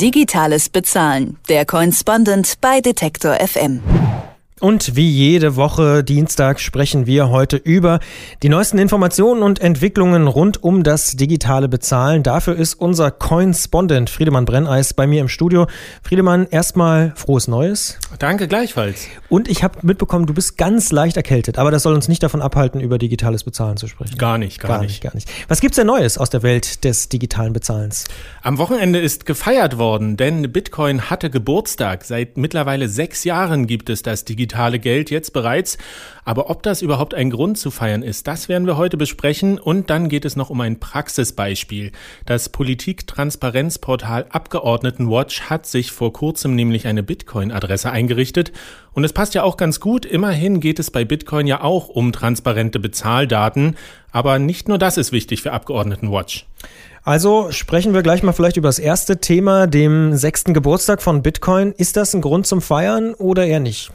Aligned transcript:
Digitales 0.00 0.70
Bezahlen. 0.70 1.36
Der 1.50 1.66
Correspondent 1.66 2.54
bei 2.62 2.80
Detektor 2.80 3.34
FM. 3.34 3.82
Und 4.60 4.94
wie 4.94 5.08
jede 5.08 5.56
Woche 5.56 6.04
Dienstag 6.04 6.60
sprechen 6.60 7.06
wir 7.06 7.30
heute 7.30 7.56
über 7.56 7.98
die 8.42 8.50
neuesten 8.50 8.76
Informationen 8.76 9.42
und 9.42 9.58
Entwicklungen 9.58 10.26
rund 10.26 10.62
um 10.62 10.82
das 10.82 11.16
digitale 11.16 11.66
Bezahlen. 11.66 12.22
Dafür 12.22 12.56
ist 12.56 12.74
unser 12.74 13.10
Coinspondent 13.10 14.10
Friedemann 14.10 14.44
Brenneis 14.44 14.92
bei 14.92 15.06
mir 15.06 15.22
im 15.22 15.28
Studio. 15.28 15.66
Friedemann, 16.02 16.46
erstmal 16.50 17.14
frohes 17.16 17.48
Neues. 17.48 17.98
Danke 18.18 18.48
gleichfalls. 18.48 19.06
Und 19.30 19.48
ich 19.48 19.64
habe 19.64 19.78
mitbekommen, 19.80 20.26
du 20.26 20.34
bist 20.34 20.58
ganz 20.58 20.92
leicht 20.92 21.16
erkältet, 21.16 21.56
aber 21.56 21.70
das 21.70 21.82
soll 21.82 21.94
uns 21.94 22.08
nicht 22.08 22.22
davon 22.22 22.42
abhalten, 22.42 22.82
über 22.82 22.98
digitales 22.98 23.44
Bezahlen 23.44 23.78
zu 23.78 23.86
sprechen. 23.86 24.18
Gar 24.18 24.36
nicht, 24.36 24.60
gar, 24.60 24.72
gar 24.72 24.82
nicht. 24.82 25.02
Gar 25.02 25.14
nicht. 25.14 25.30
Was 25.48 25.62
gibt's 25.62 25.76
denn 25.76 25.86
Neues 25.86 26.18
aus 26.18 26.28
der 26.28 26.42
Welt 26.42 26.84
des 26.84 27.08
digitalen 27.08 27.54
Bezahlens? 27.54 28.04
Am 28.42 28.58
Wochenende 28.58 28.98
ist 28.98 29.24
gefeiert 29.24 29.78
worden, 29.78 30.18
denn 30.18 30.52
Bitcoin 30.52 31.08
hatte 31.08 31.30
Geburtstag. 31.30 32.04
Seit 32.04 32.36
mittlerweile 32.36 32.90
sechs 32.90 33.24
Jahren 33.24 33.66
gibt 33.66 33.88
es 33.88 34.02
das 34.02 34.26
digitale 34.26 34.49
digitale 34.50 34.78
Geld 34.80 35.10
jetzt 35.10 35.32
bereits. 35.32 35.78
Aber 36.24 36.50
ob 36.50 36.62
das 36.62 36.82
überhaupt 36.82 37.14
ein 37.14 37.30
Grund 37.30 37.56
zu 37.56 37.70
feiern 37.70 38.02
ist, 38.02 38.26
das 38.26 38.48
werden 38.48 38.66
wir 38.66 38.76
heute 38.76 38.96
besprechen. 38.96 39.58
Und 39.58 39.90
dann 39.90 40.08
geht 40.08 40.24
es 40.24 40.36
noch 40.36 40.50
um 40.50 40.60
ein 40.60 40.78
Praxisbeispiel. 40.78 41.92
Das 42.26 42.48
Politik-Transparenzportal 42.48 44.26
Abgeordnetenwatch 44.30 45.42
hat 45.42 45.66
sich 45.66 45.92
vor 45.92 46.12
kurzem 46.12 46.54
nämlich 46.54 46.86
eine 46.86 47.02
Bitcoin-Adresse 47.02 47.90
eingerichtet. 47.90 48.52
Und 48.92 49.04
es 49.04 49.12
passt 49.12 49.34
ja 49.34 49.44
auch 49.44 49.56
ganz 49.56 49.80
gut. 49.80 50.04
Immerhin 50.04 50.60
geht 50.60 50.78
es 50.78 50.90
bei 50.90 51.04
Bitcoin 51.04 51.46
ja 51.46 51.62
auch 51.62 51.88
um 51.88 52.12
transparente 52.12 52.80
Bezahldaten. 52.80 53.76
Aber 54.12 54.38
nicht 54.38 54.68
nur 54.68 54.78
das 54.78 54.98
ist 54.98 55.12
wichtig 55.12 55.42
für 55.42 55.52
Abgeordnetenwatch. 55.52 56.46
Also 57.02 57.50
sprechen 57.50 57.94
wir 57.94 58.02
gleich 58.02 58.22
mal 58.22 58.32
vielleicht 58.32 58.58
über 58.58 58.68
das 58.68 58.78
erste 58.78 59.20
Thema, 59.20 59.66
dem 59.66 60.16
sechsten 60.16 60.52
Geburtstag 60.52 61.00
von 61.00 61.22
Bitcoin. 61.22 61.72
Ist 61.72 61.96
das 61.96 62.12
ein 62.12 62.20
Grund 62.20 62.46
zum 62.46 62.60
Feiern 62.60 63.14
oder 63.14 63.46
eher 63.46 63.60
nicht? 63.60 63.90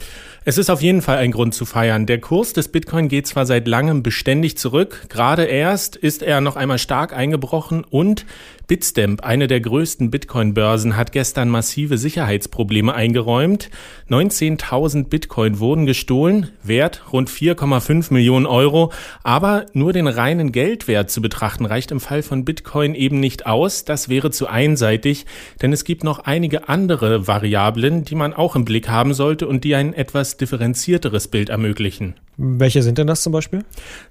Es 0.48 0.58
ist 0.58 0.70
auf 0.70 0.80
jeden 0.80 1.02
Fall 1.02 1.16
ein 1.18 1.32
Grund 1.32 1.54
zu 1.54 1.64
feiern. 1.64 2.06
Der 2.06 2.20
Kurs 2.20 2.52
des 2.52 2.68
Bitcoin 2.68 3.08
geht 3.08 3.26
zwar 3.26 3.46
seit 3.46 3.66
langem 3.66 4.04
beständig 4.04 4.56
zurück, 4.56 5.06
gerade 5.08 5.42
erst 5.42 5.96
ist 5.96 6.22
er 6.22 6.40
noch 6.40 6.54
einmal 6.54 6.78
stark 6.78 7.12
eingebrochen 7.12 7.82
und 7.82 8.24
Bitstamp, 8.66 9.24
eine 9.24 9.46
der 9.46 9.60
größten 9.60 10.10
Bitcoin-Börsen, 10.10 10.96
hat 10.96 11.12
gestern 11.12 11.48
massive 11.48 11.98
Sicherheitsprobleme 11.98 12.92
eingeräumt. 12.92 13.70
19.000 14.10 15.08
Bitcoin 15.08 15.60
wurden 15.60 15.86
gestohlen, 15.86 16.50
Wert 16.64 17.04
rund 17.12 17.30
4,5 17.30 18.12
Millionen 18.12 18.44
Euro. 18.44 18.92
Aber 19.22 19.66
nur 19.72 19.92
den 19.92 20.08
reinen 20.08 20.50
Geldwert 20.50 21.10
zu 21.10 21.22
betrachten 21.22 21.64
reicht 21.64 21.92
im 21.92 22.00
Fall 22.00 22.22
von 22.22 22.44
Bitcoin 22.44 22.96
eben 22.96 23.20
nicht 23.20 23.46
aus. 23.46 23.84
Das 23.84 24.08
wäre 24.08 24.32
zu 24.32 24.48
einseitig, 24.48 25.26
denn 25.62 25.72
es 25.72 25.84
gibt 25.84 26.02
noch 26.02 26.18
einige 26.18 26.68
andere 26.68 27.28
Variablen, 27.28 28.04
die 28.04 28.16
man 28.16 28.34
auch 28.34 28.56
im 28.56 28.64
Blick 28.64 28.88
haben 28.88 29.14
sollte 29.14 29.46
und 29.46 29.62
die 29.62 29.76
ein 29.76 29.94
etwas 29.94 30.35
differenzierteres 30.36 31.28
Bild 31.28 31.48
ermöglichen. 31.48 32.14
Welche 32.38 32.82
sind 32.82 32.98
denn 32.98 33.06
das 33.06 33.22
zum 33.22 33.32
Beispiel? 33.32 33.64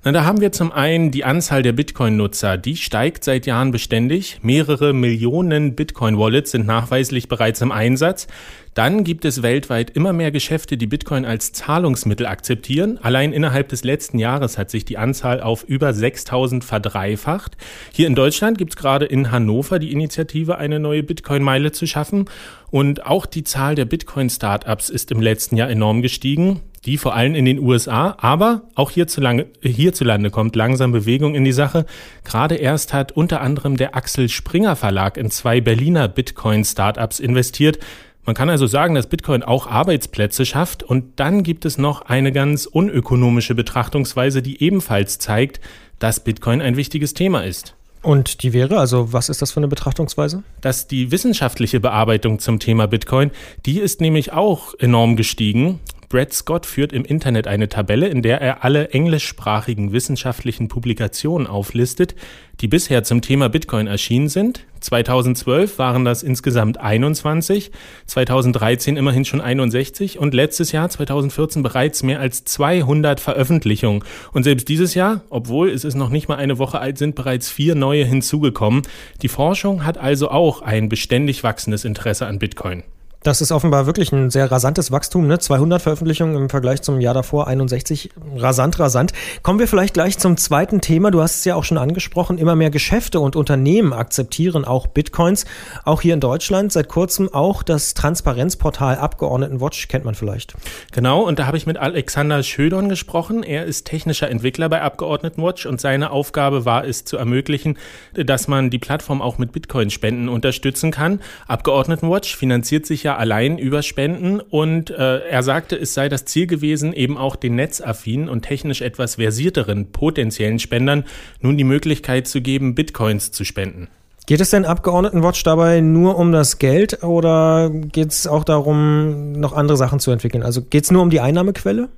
Na, 0.03 0.11
da 0.11 0.25
haben 0.25 0.41
wir 0.41 0.51
zum 0.51 0.71
einen 0.71 1.11
die 1.11 1.23
Anzahl 1.23 1.61
der 1.61 1.73
Bitcoin-Nutzer. 1.73 2.57
Die 2.57 2.75
steigt 2.75 3.23
seit 3.23 3.45
Jahren 3.45 3.69
beständig. 3.69 4.39
Mehrere 4.41 4.93
Millionen 4.93 5.75
Bitcoin-Wallets 5.75 6.49
sind 6.49 6.65
nachweislich 6.65 7.27
bereits 7.27 7.61
im 7.61 7.71
Einsatz. 7.71 8.25
Dann 8.73 9.03
gibt 9.03 9.25
es 9.25 9.43
weltweit 9.43 9.91
immer 9.91 10.11
mehr 10.11 10.31
Geschäfte, 10.31 10.75
die 10.75 10.87
Bitcoin 10.87 11.23
als 11.23 11.53
Zahlungsmittel 11.53 12.25
akzeptieren. 12.25 12.97
Allein 12.97 13.31
innerhalb 13.31 13.69
des 13.69 13.83
letzten 13.83 14.17
Jahres 14.17 14.57
hat 14.57 14.71
sich 14.71 14.85
die 14.85 14.97
Anzahl 14.97 15.39
auf 15.39 15.63
über 15.63 15.93
6000 15.93 16.63
verdreifacht. 16.63 17.55
Hier 17.93 18.07
in 18.07 18.15
Deutschland 18.15 18.57
gibt 18.57 18.71
es 18.71 18.75
gerade 18.75 19.05
in 19.05 19.31
Hannover 19.31 19.77
die 19.77 19.91
Initiative, 19.91 20.57
eine 20.57 20.79
neue 20.79 21.03
Bitcoin-Meile 21.03 21.73
zu 21.73 21.85
schaffen. 21.85 22.25
Und 22.71 23.05
auch 23.05 23.27
die 23.27 23.43
Zahl 23.43 23.75
der 23.75 23.85
Bitcoin-Startups 23.85 24.89
ist 24.89 25.11
im 25.11 25.21
letzten 25.21 25.57
Jahr 25.57 25.69
enorm 25.69 26.01
gestiegen 26.01 26.61
die 26.85 26.97
vor 26.97 27.15
allem 27.15 27.35
in 27.35 27.45
den 27.45 27.59
USA, 27.59 28.15
aber 28.19 28.63
auch 28.75 28.91
hierzulande, 28.91 29.47
hierzulande 29.61 30.29
kommt 30.29 30.55
langsam 30.55 30.91
Bewegung 30.91 31.35
in 31.35 31.43
die 31.43 31.51
Sache. 31.51 31.85
Gerade 32.23 32.55
erst 32.55 32.93
hat 32.93 33.11
unter 33.11 33.41
anderem 33.41 33.77
der 33.77 33.95
Axel 33.95 34.29
Springer 34.29 34.75
Verlag 34.75 35.17
in 35.17 35.31
zwei 35.31 35.61
Berliner 35.61 36.07
Bitcoin-Startups 36.07 37.19
investiert. 37.19 37.79
Man 38.25 38.35
kann 38.35 38.49
also 38.49 38.65
sagen, 38.65 38.95
dass 38.95 39.07
Bitcoin 39.07 39.43
auch 39.43 39.67
Arbeitsplätze 39.67 40.45
schafft 40.45 40.81
und 40.83 41.19
dann 41.19 41.43
gibt 41.43 41.65
es 41.65 41.77
noch 41.77 42.01
eine 42.03 42.31
ganz 42.31 42.65
unökonomische 42.65 43.53
Betrachtungsweise, 43.53 44.41
die 44.41 44.63
ebenfalls 44.63 45.19
zeigt, 45.19 45.59
dass 45.99 46.19
Bitcoin 46.19 46.61
ein 46.61 46.75
wichtiges 46.75 47.13
Thema 47.13 47.43
ist. 47.43 47.75
Und 48.05 48.43
die 48.43 48.53
wäre, 48.53 48.77
also 48.77 49.13
was 49.13 49.29
ist 49.29 49.41
das 49.41 49.51
für 49.51 49.59
eine 49.59 49.67
Betrachtungsweise? 49.67 50.43
Dass 50.61 50.85
die 50.85 51.09
wissenschaftliche 51.09 51.79
Bearbeitung 51.79 52.37
zum 52.37 52.59
Thema 52.59 52.87
Bitcoin, 52.87 53.31
die 53.65 53.79
ist 53.79 53.99
nämlich 53.99 54.31
auch 54.31 54.75
enorm 54.77 55.15
gestiegen. 55.15 55.79
Brad 56.09 56.33
Scott 56.33 56.65
führt 56.65 56.93
im 56.93 57.03
Internet 57.03 57.47
eine 57.47 57.67
Tabelle, 57.67 58.07
in 58.07 58.21
der 58.21 58.41
er 58.41 58.63
alle 58.63 58.89
englischsprachigen 58.89 59.91
wissenschaftlichen 59.91 60.67
Publikationen 60.67 61.47
auflistet, 61.47 62.15
die 62.61 62.67
bisher 62.67 63.03
zum 63.03 63.21
Thema 63.21 63.49
Bitcoin 63.49 63.87
erschienen 63.87 64.29
sind. 64.29 64.65
2012 64.79 65.79
waren 65.79 66.05
das 66.05 66.21
insgesamt 66.21 66.79
21, 66.79 67.71
2013 68.05 68.97
immerhin 68.97 69.25
schon 69.25 69.41
61 69.41 70.19
und 70.19 70.33
letztes 70.33 70.71
Jahr 70.71 70.89
2014 70.89 71.63
bereits 71.63 72.03
mehr 72.03 72.19
als 72.19 72.43
200 72.45 73.19
Veröffentlichungen. 73.19 74.03
Und 74.31 74.43
selbst 74.43 74.69
dieses 74.69 74.93
Jahr, 74.93 75.21
obwohl 75.29 75.69
es 75.69 75.83
ist 75.83 75.95
noch 75.95 76.09
nicht 76.09 76.27
mal 76.27 76.37
eine 76.37 76.59
Woche 76.59 76.79
alt, 76.79 76.97
sind 76.97 77.15
bereits 77.15 77.49
vier 77.49 77.75
neue 77.75 78.05
hinzugekommen. 78.05 78.83
Die 79.21 79.27
Forschung 79.27 79.85
hat 79.85 79.97
also 79.97 80.29
auch 80.29 80.61
ein 80.61 80.87
beständig 80.87 81.43
wachsendes 81.43 81.83
Interesse 81.83 82.27
an 82.27 82.39
Bitcoin. 82.39 82.83
Das 83.25 83.41
ist 83.41 83.51
offenbar 83.51 83.87
wirklich 83.87 84.11
ein 84.11 84.29
sehr 84.29 84.51
rasantes 84.51 84.91
Wachstum, 84.91 85.25
ne? 85.25 85.39
200 85.39 85.81
Veröffentlichungen 85.81 86.35
im 86.35 86.47
Vergleich 86.47 86.83
zum 86.83 87.01
Jahr 87.01 87.15
davor, 87.15 87.47
61. 87.47 88.11
Rasant, 88.35 88.77
rasant. 88.77 89.13
Kommen 89.41 89.57
wir 89.57 89.67
vielleicht 89.67 89.95
gleich 89.95 90.19
zum 90.19 90.37
zweiten 90.37 90.79
Thema. 90.79 91.09
Du 91.09 91.23
hast 91.23 91.37
es 91.37 91.43
ja 91.43 91.55
auch 91.55 91.63
schon 91.63 91.79
angesprochen. 91.79 92.37
Immer 92.37 92.55
mehr 92.55 92.69
Geschäfte 92.69 93.19
und 93.19 93.35
Unternehmen 93.35 93.93
akzeptieren 93.93 94.63
auch 94.63 94.85
Bitcoins. 94.85 95.45
Auch 95.85 96.01
hier 96.01 96.13
in 96.13 96.19
Deutschland 96.19 96.71
seit 96.71 96.87
kurzem 96.87 97.33
auch 97.33 97.63
das 97.63 97.95
Transparenzportal 97.95 98.97
Abgeordnetenwatch 98.97 99.87
kennt 99.87 100.05
man 100.05 100.13
vielleicht. 100.13 100.53
Genau. 100.91 101.21
Und 101.21 101.39
da 101.39 101.47
habe 101.47 101.57
ich 101.57 101.65
mit 101.65 101.77
Alexander 101.77 102.43
Schödon 102.43 102.89
gesprochen. 102.89 103.41
Er 103.41 103.65
ist 103.65 103.87
technischer 103.87 104.29
Entwickler 104.29 104.69
bei 104.69 104.83
Abgeordnetenwatch 104.83 105.65
und 105.65 105.81
seine 105.81 106.11
Aufgabe 106.11 106.65
war 106.65 106.85
es 106.85 107.05
zu 107.05 107.17
ermöglichen, 107.17 107.79
dass 108.13 108.47
man 108.47 108.69
die 108.69 108.77
Plattform 108.77 109.23
auch 109.23 109.39
mit 109.39 109.51
Bitcoin-Spenden 109.51 110.29
unterstützen 110.29 110.91
kann. 110.91 111.21
Abgeordnetenwatch 111.47 112.35
finanziert 112.35 112.85
sich 112.85 113.01
ja 113.01 113.14
allein 113.17 113.57
über 113.57 113.81
Spenden 113.81 114.39
und 114.39 114.89
äh, 114.89 115.19
er 115.19 115.43
sagte, 115.43 115.75
es 115.75 115.93
sei 115.93 116.09
das 116.09 116.25
Ziel 116.25 116.47
gewesen, 116.47 116.93
eben 116.93 117.17
auch 117.17 117.35
den 117.35 117.55
netzaffinen 117.55 118.29
und 118.29 118.43
technisch 118.43 118.81
etwas 118.81 119.15
versierteren 119.15 119.91
potenziellen 119.91 120.59
Spendern 120.59 121.05
nun 121.41 121.57
die 121.57 121.63
Möglichkeit 121.63 122.27
zu 122.27 122.41
geben, 122.41 122.75
Bitcoins 122.75 123.31
zu 123.31 123.43
spenden. 123.43 123.87
Geht 124.27 124.41
es 124.41 124.49
denn 124.49 124.65
Abgeordnetenwatch 124.65 125.43
dabei 125.43 125.81
nur 125.81 126.17
um 126.17 126.31
das 126.31 126.57
Geld 126.57 127.03
oder 127.03 127.69
geht 127.69 128.09
es 128.09 128.25
auch 128.25 128.43
darum, 128.43 129.33
noch 129.33 129.53
andere 129.53 129.77
Sachen 129.77 129.99
zu 129.99 130.09
entwickeln? 130.09 130.41
Also 130.41 130.63
geht 130.63 130.85
es 130.85 130.91
nur 130.91 131.03
um 131.03 131.11
die 131.11 131.19
Einnahmequelle? 131.19 131.89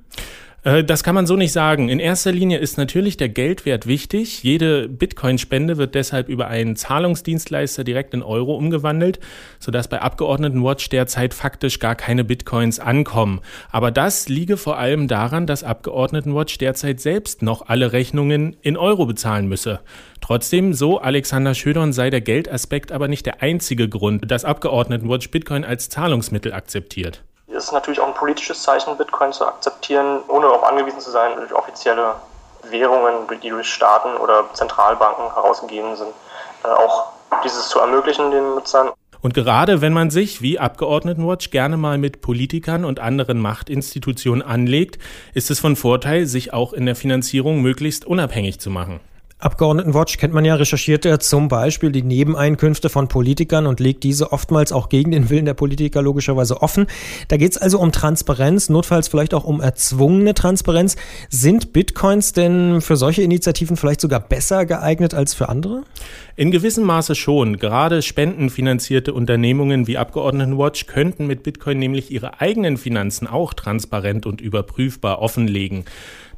Äh, 0.68 0.84
das 0.84 1.02
kann 1.02 1.14
man 1.14 1.26
so 1.26 1.36
nicht 1.36 1.52
sagen. 1.52 1.88
In 1.88 1.98
erster 1.98 2.30
Linie 2.30 2.58
ist 2.58 2.76
natürlich 2.76 3.16
der 3.16 3.30
Geldwert 3.30 3.86
wichtig. 3.86 4.42
Jede 4.42 4.86
Bitcoin-Spende 4.86 5.78
wird 5.78 5.94
deshalb 5.94 6.28
über 6.28 6.48
einen 6.48 6.76
Zahlungsdienstleister 6.76 7.84
direkt 7.84 8.12
in 8.12 8.22
Euro 8.22 8.54
umgewandelt, 8.54 9.18
sodass 9.58 9.88
bei 9.88 10.02
Abgeordnetenwatch 10.02 10.90
derzeit 10.90 11.32
faktisch 11.32 11.78
gar 11.78 11.94
keine 11.94 12.22
Bitcoins 12.22 12.80
ankommen. 12.80 13.40
Aber 13.70 13.90
das 13.90 14.28
liege 14.28 14.58
vor 14.58 14.78
allem 14.78 15.08
daran, 15.08 15.46
dass 15.46 15.64
Abgeordnetenwatch 15.64 16.58
derzeit 16.58 17.00
selbst 17.00 17.40
noch 17.40 17.68
alle 17.68 17.92
Rechnungen 17.92 18.54
in 18.60 18.76
Euro 18.76 19.06
bezahlen 19.06 19.48
müsse. 19.48 19.80
Trotzdem, 20.20 20.74
so 20.74 20.98
Alexander 20.98 21.54
Schödern, 21.54 21.94
sei 21.94 22.10
der 22.10 22.20
Geldaspekt 22.20 22.92
aber 22.92 23.08
nicht 23.08 23.24
der 23.24 23.40
einzige 23.40 23.88
Grund, 23.88 24.30
dass 24.30 24.44
Abgeordnetenwatch 24.44 25.30
Bitcoin 25.30 25.64
als 25.64 25.88
Zahlungsmittel 25.88 26.52
akzeptiert 26.52 27.22
ist 27.48 27.64
es 27.64 27.72
natürlich 27.72 28.00
auch 28.00 28.06
ein 28.06 28.14
politisches 28.14 28.62
Zeichen, 28.62 28.96
Bitcoin 28.96 29.32
zu 29.32 29.46
akzeptieren, 29.46 30.20
ohne 30.28 30.46
darauf 30.46 30.64
angewiesen 30.64 31.00
zu 31.00 31.10
sein, 31.10 31.36
durch 31.36 31.52
offizielle 31.52 32.14
Währungen, 32.64 33.26
die 33.42 33.48
durch 33.48 33.72
Staaten 33.72 34.16
oder 34.16 34.44
Zentralbanken 34.52 35.32
herausgegeben 35.34 35.96
sind, 35.96 36.10
äh, 36.64 36.68
auch 36.68 37.12
dieses 37.44 37.68
zu 37.68 37.78
ermöglichen 37.78 38.30
den 38.30 38.54
Nutzern. 38.54 38.90
Und 39.20 39.34
gerade 39.34 39.80
wenn 39.80 39.92
man 39.92 40.10
sich, 40.10 40.42
wie 40.42 40.60
Abgeordnetenwatch, 40.60 41.50
gerne 41.50 41.76
mal 41.76 41.98
mit 41.98 42.20
Politikern 42.20 42.84
und 42.84 43.00
anderen 43.00 43.40
Machtinstitutionen 43.40 44.42
anlegt, 44.42 44.98
ist 45.34 45.50
es 45.50 45.58
von 45.58 45.74
Vorteil, 45.74 46.26
sich 46.26 46.52
auch 46.52 46.72
in 46.72 46.86
der 46.86 46.94
Finanzierung 46.94 47.60
möglichst 47.60 48.04
unabhängig 48.04 48.60
zu 48.60 48.70
machen. 48.70 49.00
Abgeordnetenwatch 49.40 50.16
kennt 50.16 50.34
man 50.34 50.44
ja, 50.44 50.56
recherchiert 50.56 51.06
er 51.06 51.20
zum 51.20 51.46
Beispiel 51.46 51.92
die 51.92 52.02
Nebeneinkünfte 52.02 52.88
von 52.88 53.06
Politikern 53.06 53.68
und 53.68 53.78
legt 53.78 54.02
diese 54.02 54.32
oftmals 54.32 54.72
auch 54.72 54.88
gegen 54.88 55.12
den 55.12 55.30
Willen 55.30 55.44
der 55.44 55.54
Politiker 55.54 56.02
logischerweise 56.02 56.60
offen. 56.60 56.88
Da 57.28 57.36
geht 57.36 57.52
es 57.52 57.56
also 57.56 57.78
um 57.78 57.92
Transparenz, 57.92 58.68
notfalls 58.68 59.06
vielleicht 59.06 59.34
auch 59.34 59.44
um 59.44 59.60
erzwungene 59.60 60.34
Transparenz. 60.34 60.96
Sind 61.28 61.72
Bitcoins 61.72 62.32
denn 62.32 62.80
für 62.80 62.96
solche 62.96 63.22
Initiativen 63.22 63.76
vielleicht 63.76 64.00
sogar 64.00 64.18
besser 64.18 64.66
geeignet 64.66 65.14
als 65.14 65.34
für 65.34 65.48
andere? 65.48 65.84
In 66.34 66.50
gewissem 66.50 66.82
Maße 66.84 67.14
schon. 67.14 67.58
Gerade 67.58 68.02
spendenfinanzierte 68.02 69.12
Unternehmungen 69.12 69.86
wie 69.86 69.98
Abgeordnetenwatch 69.98 70.86
könnten 70.86 71.28
mit 71.28 71.44
Bitcoin 71.44 71.78
nämlich 71.78 72.10
ihre 72.10 72.40
eigenen 72.40 72.76
Finanzen 72.76 73.28
auch 73.28 73.54
transparent 73.54 74.26
und 74.26 74.40
überprüfbar 74.40 75.22
offenlegen. 75.22 75.84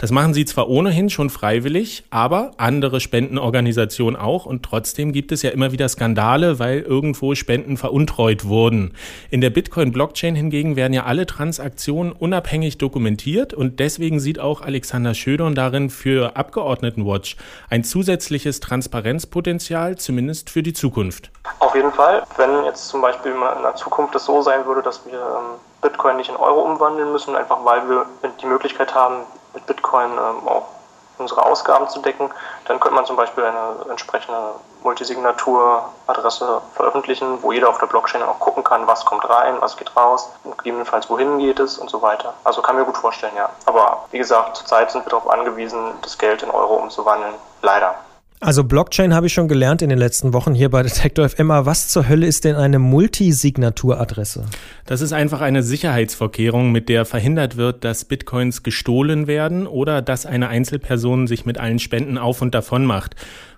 Das 0.01 0.11
machen 0.11 0.33
sie 0.33 0.47
zwar 0.47 0.71
ohnehin 0.71 1.11
schon 1.11 1.29
freiwillig, 1.29 2.05
aber 2.09 2.53
andere 2.57 2.90
Spendenorganisationen 2.99 4.19
auch 4.19 4.47
und 4.47 4.65
trotzdem 4.65 5.13
gibt 5.13 5.31
es 5.31 5.43
ja 5.43 5.51
immer 5.51 5.71
wieder 5.71 5.89
Skandale, 5.89 6.59
weil 6.59 6.81
irgendwo 6.81 7.37
Spenden 7.37 7.77
veruntreut 7.77 8.47
wurden. 8.47 8.95
In 9.31 9.41
der 9.41 9.51
Bitcoin-Blockchain 9.51 10.35
hingegen 10.35 10.75
werden 10.75 10.93
ja 10.93 11.05
alle 11.05 11.27
Transaktionen 11.27 12.11
unabhängig 12.11 12.79
dokumentiert 12.79 13.55
und 13.55 13.79
deswegen 13.79 14.19
sieht 14.19 14.41
auch 14.41 14.63
Alexander 14.63 15.15
Schödern 15.15 15.55
darin 15.55 15.91
für 15.91 16.37
Abgeordnetenwatch 16.37 17.37
ein 17.69 17.85
zusätzliches 17.85 18.61
Transparenzpotenzial, 18.61 19.97
zumindest 19.97 20.51
für 20.51 20.63
die 20.63 20.73
Zukunft. 20.73 21.31
Auf 21.59 21.75
jeden 21.75 21.93
Fall, 21.93 22.25
wenn 22.37 22.65
jetzt 22.65 22.89
zum 22.89 23.03
Beispiel 23.03 23.33
in 23.33 23.63
der 23.63 23.75
Zukunft 23.77 24.15
es 24.15 24.25
so 24.25 24.43
sein 24.43 24.65
würde, 24.67 24.83
dass 24.83 25.05
wir 25.07 25.13
ähm, 25.13 25.61
Bitcoin 25.83 26.17
nicht 26.17 26.31
in 26.31 26.37
Euro 26.37 26.63
umwandeln 26.63 27.13
müssen, 27.13 27.37
einfach 27.37 27.65
weil 27.65 27.89
wir 27.89 28.07
die 28.41 28.47
Möglichkeit 28.47 28.95
haben, 28.95 29.25
mit 29.55 29.67
Bitcoin 29.67 30.11
ähm, 30.13 30.49
auch 30.49 30.80
unsere 31.21 31.45
Ausgaben 31.45 31.89
zu 31.89 32.01
decken, 32.01 32.31
dann 32.67 32.81
könnte 32.81 32.95
man 32.95 33.07
zum 33.07 33.17
Beispiel 33.17 33.45
eine 33.45 33.91
entsprechende 33.91 34.55
Multisignatur-Adresse 34.83 36.63
veröffentlichen, 36.75 37.43
wo 37.43 37.53
jeder 37.53 37.69
auf 37.69 37.79
der 37.79 37.87
Blockchain 37.87 38.23
auch 38.23 38.39
gucken 38.39 38.65
kann, 38.65 38.87
was 38.87 39.05
kommt 39.05 39.29
rein, 39.29 39.57
was 39.61 39.77
geht 39.77 39.95
raus, 39.97 40.31
gegebenenfalls 40.57 41.09
wohin 41.11 41.39
geht 41.39 41.61
es 41.61 41.79
und 41.79 41.91
so 41.91 42.03
weiter. 42.03 42.35
Also 42.45 42.63
kann 42.63 42.77
mir 42.77 42.85
gut 42.85 42.97
vorstellen, 42.97 43.37
ja. 43.37 43.51
Aber 43.67 44.05
wie 44.11 44.19
gesagt, 44.19 44.57
zurzeit 44.57 44.91
sind 44.91 45.05
wir 45.05 45.11
darauf 45.11 45.31
angewiesen, 45.31 45.95
das 46.03 46.19
Geld 46.19 46.43
in 46.43 46.51
Euro 46.51 46.75
umzuwandeln. 46.77 47.35
Leider. 47.63 47.95
Also 48.43 48.65
Blockchain 48.65 49.13
habe 49.13 49.27
ich 49.27 49.35
schon 49.35 49.49
gelernt 49.49 49.83
in 49.83 49.91
den 49.91 49.99
letzten 49.99 50.33
Wochen 50.33 50.55
hier 50.55 50.71
bei 50.71 50.83
Detektor 50.83 51.29
FM. 51.29 51.51
Was 51.51 51.89
zur 51.89 52.09
Hölle 52.09 52.27
ist 52.27 52.45
denn 52.45 52.57
eine 52.57 52.79
Multisignaturadresse? 52.79 54.47
Das 54.87 55.03
ist 55.03 55.13
einfach 55.13 55.43
eine 55.43 55.63
Sicherheitsvorkehrung, 55.63 56.73
mit 56.73 56.89
der 56.89 57.05
verhindert 57.05 57.59
wird, 57.59 57.85
dass 57.85 58.07
Bitcoins 58.07 58.63
gestohlen 58.63 59.27
werden 59.27 59.67
oder 59.67 60.01
dass 60.01 60.25
eine 60.25 60.49
Einzelperson 60.49 61.27
sich 61.27 61.45
mit 61.45 61.59
allen 61.59 61.79
Spenden 61.79 62.17
auf 62.17 62.41
und 62.41 62.55
davon 62.55 62.87
macht. 62.87 63.15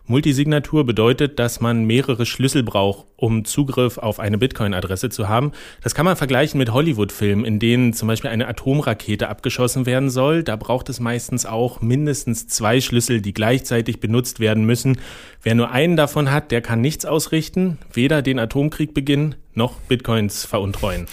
Multisignatur 0.07 0.85
bedeutet, 0.85 1.39
dass 1.39 1.61
man 1.61 1.85
mehrere 1.85 2.27
Schlüssel 2.27 2.65
braucht, 2.65 3.07
um 3.17 3.45
Zugriff 3.45 3.99
auf 3.99 4.19
eine 4.19 4.37
Bitcoin-Adresse 4.37 5.11
zu 5.11 5.29
haben. 5.29 5.53
Das 5.83 5.95
kann 5.95 6.05
man 6.05 6.17
vergleichen 6.17 6.59
mit 6.59 6.73
Hollywood-Filmen, 6.73 7.45
in 7.45 7.61
denen 7.61 7.93
zum 7.93 8.09
Beispiel 8.09 8.31
eine 8.31 8.49
Atomrakete 8.49 9.29
abgeschossen 9.29 9.87
werden 9.87 10.11
soll. 10.11 10.43
Da 10.43 10.57
braucht 10.57 10.89
es 10.89 10.99
meistens 10.99 11.47
auch 11.47 11.81
mindestens 11.81 12.49
zwei 12.49 12.81
Schlüssel, 12.81 13.21
die 13.21 13.33
gleichzeitig 13.33 14.01
benutzt 14.01 14.41
werden 14.41 14.65
müssen. 14.65 14.99
Wer 15.41 15.55
nur 15.55 15.71
einen 15.71 15.97
davon 15.97 16.33
hat, 16.33 16.51
der 16.51 16.63
kann 16.63 16.81
nichts 16.81 17.05
ausrichten, 17.05 17.79
weder 17.93 18.23
den 18.23 18.41
Atomkrieg 18.41 18.95
beginnen, 18.95 19.37
noch 19.55 19.75
Bitcoins 19.89 20.45
veruntreuen. 20.45 21.07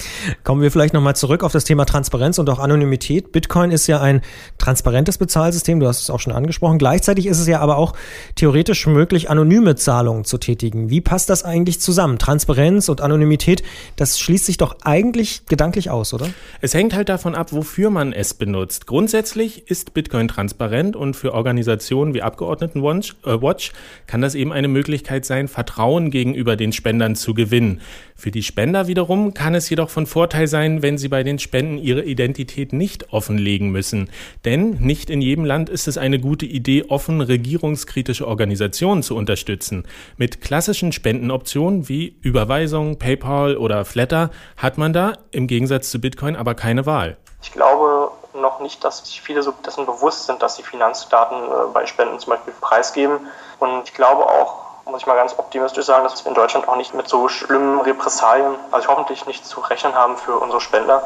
Kommen 0.43 0.61
wir 0.61 0.71
vielleicht 0.71 0.93
nochmal 0.93 1.15
zurück 1.15 1.43
auf 1.43 1.51
das 1.51 1.65
Thema 1.65 1.85
Transparenz 1.85 2.39
und 2.39 2.49
auch 2.49 2.59
Anonymität. 2.59 3.31
Bitcoin 3.31 3.71
ist 3.71 3.87
ja 3.87 3.99
ein 3.99 4.21
transparentes 4.57 5.17
Bezahlsystem, 5.17 5.79
du 5.79 5.87
hast 5.87 6.01
es 6.01 6.09
auch 6.09 6.19
schon 6.19 6.33
angesprochen. 6.33 6.77
Gleichzeitig 6.77 7.25
ist 7.25 7.39
es 7.39 7.47
ja 7.47 7.59
aber 7.59 7.77
auch 7.77 7.93
theoretisch 8.35 8.87
möglich, 8.87 9.29
anonyme 9.29 9.75
Zahlungen 9.75 10.23
zu 10.23 10.37
tätigen. 10.37 10.89
Wie 10.89 11.01
passt 11.01 11.29
das 11.29 11.43
eigentlich 11.43 11.81
zusammen? 11.81 12.17
Transparenz 12.17 12.87
und 12.87 13.01
Anonymität, 13.01 13.63
das 13.97 14.19
schließt 14.19 14.45
sich 14.45 14.57
doch 14.57 14.77
eigentlich 14.83 15.45
gedanklich 15.47 15.89
aus, 15.89 16.13
oder? 16.13 16.29
Es 16.61 16.73
hängt 16.73 16.93
halt 16.93 17.09
davon 17.09 17.35
ab, 17.35 17.51
wofür 17.51 17.89
man 17.89 18.13
es 18.13 18.33
benutzt. 18.33 18.87
Grundsätzlich 18.87 19.69
ist 19.69 19.93
Bitcoin 19.93 20.27
transparent 20.27 20.95
und 20.95 21.15
für 21.15 21.33
Organisationen 21.33 22.13
wie 22.13 22.21
Abgeordnetenwatch 22.21 23.13
äh, 23.25 24.07
kann 24.07 24.21
das 24.21 24.35
eben 24.35 24.53
eine 24.53 24.67
Möglichkeit 24.67 25.25
sein, 25.25 25.47
Vertrauen 25.47 26.11
gegenüber 26.11 26.55
den 26.55 26.71
Spendern 26.71 27.15
zu 27.15 27.33
gewinnen. 27.33 27.81
Für 28.15 28.28
die 28.31 28.43
Spender 28.43 28.87
wiederum 28.87 29.33
kann 29.33 29.55
es 29.55 29.69
jedoch 29.69 29.89
von 29.89 30.05
Vorteil 30.05 30.47
sein, 30.47 30.81
wenn 30.81 30.97
sie 30.97 31.07
bei 31.07 31.23
den 31.23 31.39
Spenden 31.39 31.77
ihre 31.77 32.03
Identität 32.03 32.73
nicht 32.73 33.13
offenlegen 33.13 33.69
müssen. 33.69 34.09
Denn 34.45 34.71
nicht 34.79 35.09
in 35.09 35.21
jedem 35.21 35.45
Land 35.45 35.69
ist 35.69 35.87
es 35.87 35.97
eine 35.97 36.19
gute 36.19 36.45
Idee, 36.45 36.85
offen 36.89 37.21
regierungskritische 37.21 38.27
Organisationen 38.27 39.03
zu 39.03 39.15
unterstützen. 39.15 39.83
Mit 40.17 40.41
klassischen 40.41 40.91
Spendenoptionen 40.91 41.89
wie 41.89 42.17
Überweisung, 42.21 42.99
PayPal 42.99 43.57
oder 43.57 43.85
Flatter 43.85 44.31
hat 44.57 44.77
man 44.77 44.93
da 44.93 45.13
im 45.31 45.47
Gegensatz 45.47 45.89
zu 45.91 45.99
Bitcoin 45.99 46.35
aber 46.35 46.55
keine 46.55 46.85
Wahl. 46.85 47.17
Ich 47.41 47.51
glaube 47.51 48.11
noch 48.33 48.59
nicht, 48.59 48.83
dass 48.83 49.05
sich 49.05 49.21
viele 49.21 49.43
so 49.43 49.53
dessen 49.65 49.85
bewusst 49.85 50.25
sind, 50.25 50.41
dass 50.41 50.55
sie 50.55 50.63
Finanzdaten 50.63 51.37
äh, 51.37 51.73
bei 51.73 51.85
Spenden 51.85 52.19
zum 52.19 52.31
Beispiel 52.31 52.53
preisgeben. 52.59 53.19
Und 53.59 53.83
ich 53.85 53.93
glaube 53.93 54.25
auch, 54.25 54.68
muss 54.85 55.01
ich 55.01 55.07
mal 55.07 55.15
ganz 55.15 55.37
optimistisch 55.37 55.85
sagen, 55.85 56.03
dass 56.03 56.23
wir 56.23 56.29
in 56.29 56.35
Deutschland 56.35 56.67
auch 56.67 56.77
nicht 56.77 56.93
mit 56.93 57.07
so 57.07 57.27
schlimmen 57.27 57.79
Repressalien, 57.81 58.55
also 58.71 58.87
hoffentlich 58.87 59.25
nicht 59.25 59.45
zu 59.45 59.59
rechnen 59.59 59.93
haben 59.93 60.17
für 60.17 60.37
unsere 60.37 60.61
Spender. 60.61 61.03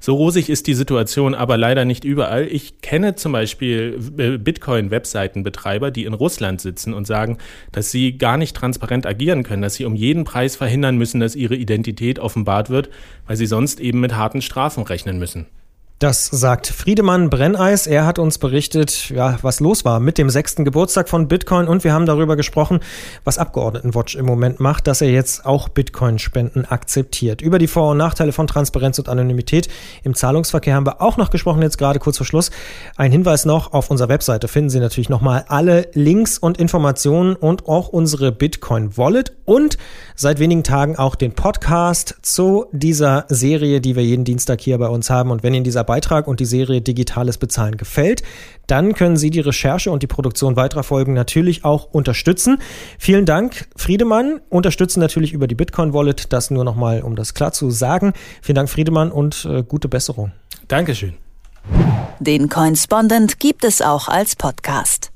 So 0.00 0.14
rosig 0.14 0.50
ist 0.50 0.66
die 0.66 0.74
Situation 0.74 1.34
aber 1.34 1.56
leider 1.56 1.84
nicht 1.84 2.04
überall. 2.04 2.46
Ich 2.46 2.80
kenne 2.80 3.16
zum 3.16 3.32
Beispiel 3.32 3.98
äh, 4.18 4.38
Bitcoin-Webseitenbetreiber, 4.38 5.90
die 5.90 6.04
in 6.04 6.14
Russland 6.14 6.60
sitzen 6.60 6.94
und 6.94 7.06
sagen, 7.06 7.38
dass 7.72 7.90
sie 7.90 8.16
gar 8.16 8.36
nicht 8.36 8.56
transparent 8.56 9.06
agieren 9.06 9.42
können, 9.42 9.62
dass 9.62 9.74
sie 9.74 9.84
um 9.84 9.96
jeden 9.96 10.24
Preis 10.24 10.56
verhindern 10.56 10.96
müssen, 10.96 11.20
dass 11.20 11.34
ihre 11.34 11.56
Identität 11.56 12.18
offenbart 12.18 12.70
wird, 12.70 12.90
weil 13.26 13.36
sie 13.36 13.46
sonst 13.46 13.80
eben 13.80 14.00
mit 14.00 14.14
harten 14.14 14.42
Strafen 14.42 14.84
rechnen 14.84 15.18
müssen. 15.18 15.46
Das 16.00 16.26
sagt 16.26 16.66
Friedemann 16.66 17.30
Brenneis. 17.30 17.86
Er 17.86 18.04
hat 18.04 18.18
uns 18.18 18.38
berichtet, 18.38 19.10
ja, 19.10 19.38
was 19.42 19.60
los 19.60 19.84
war 19.84 20.00
mit 20.00 20.18
dem 20.18 20.28
sechsten 20.28 20.64
Geburtstag 20.64 21.08
von 21.08 21.28
Bitcoin 21.28 21.68
und 21.68 21.84
wir 21.84 21.92
haben 21.92 22.04
darüber 22.04 22.34
gesprochen, 22.34 22.80
was 23.22 23.38
Abgeordnetenwatch 23.38 24.16
im 24.16 24.26
Moment 24.26 24.58
macht, 24.58 24.88
dass 24.88 25.00
er 25.02 25.10
jetzt 25.12 25.46
auch 25.46 25.68
Bitcoin-Spenden 25.68 26.64
akzeptiert. 26.64 27.42
Über 27.42 27.60
die 27.60 27.68
Vor- 27.68 27.92
und 27.92 27.98
Nachteile 27.98 28.32
von 28.32 28.48
Transparenz 28.48 28.98
und 28.98 29.08
Anonymität 29.08 29.68
im 30.02 30.14
Zahlungsverkehr 30.16 30.74
haben 30.74 30.84
wir 30.84 31.00
auch 31.00 31.16
noch 31.16 31.30
gesprochen, 31.30 31.62
jetzt 31.62 31.78
gerade 31.78 32.00
kurz 32.00 32.16
vor 32.16 32.26
Schluss. 32.26 32.50
Ein 32.96 33.12
Hinweis 33.12 33.44
noch, 33.44 33.72
auf 33.72 33.88
unserer 33.88 34.08
Webseite 34.08 34.48
finden 34.48 34.70
Sie 34.70 34.80
natürlich 34.80 35.08
nochmal 35.08 35.44
alle 35.46 35.86
Links 35.92 36.38
und 36.38 36.58
Informationen 36.58 37.36
und 37.36 37.68
auch 37.68 37.86
unsere 37.86 38.32
Bitcoin-Wallet 38.32 39.32
und 39.44 39.78
seit 40.16 40.40
wenigen 40.40 40.64
Tagen 40.64 40.96
auch 40.96 41.14
den 41.14 41.34
Podcast 41.34 42.16
zu 42.22 42.66
dieser 42.72 43.26
Serie, 43.28 43.80
die 43.80 43.94
wir 43.94 44.04
jeden 44.04 44.24
Dienstag 44.24 44.60
hier 44.60 44.78
bei 44.78 44.88
uns 44.88 45.08
haben. 45.08 45.30
Und 45.30 45.44
wenn 45.44 45.54
Ihnen 45.54 45.62
dieser 45.64 45.83
dieser 45.84 45.94
Beitrag 45.94 46.26
und 46.26 46.40
die 46.40 46.44
Serie 46.44 46.80
Digitales 46.80 47.38
Bezahlen 47.38 47.76
gefällt, 47.76 48.22
dann 48.66 48.94
können 48.94 49.16
Sie 49.16 49.30
die 49.30 49.40
Recherche 49.40 49.90
und 49.90 50.02
die 50.02 50.06
Produktion 50.06 50.56
weiterer 50.56 50.82
Folgen 50.82 51.12
natürlich 51.12 51.64
auch 51.64 51.84
unterstützen. 51.92 52.58
Vielen 52.98 53.26
Dank, 53.26 53.68
Friedemann. 53.76 54.40
Unterstützen 54.48 55.00
natürlich 55.00 55.32
über 55.32 55.46
die 55.46 55.54
Bitcoin 55.54 55.92
Wallet. 55.92 56.32
Das 56.32 56.50
nur 56.50 56.64
nochmal, 56.64 57.02
um 57.02 57.16
das 57.16 57.34
klar 57.34 57.52
zu 57.52 57.70
sagen. 57.70 58.14
Vielen 58.40 58.56
Dank, 58.56 58.70
Friedemann, 58.70 59.12
und 59.12 59.46
äh, 59.50 59.62
gute 59.62 59.88
Besserung. 59.88 60.32
Dankeschön. 60.68 61.14
Den 62.20 62.48
Coinspondent 62.48 63.38
gibt 63.38 63.64
es 63.64 63.82
auch 63.82 64.08
als 64.08 64.36
Podcast. 64.36 65.10